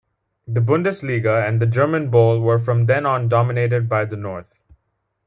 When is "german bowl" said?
1.67-2.39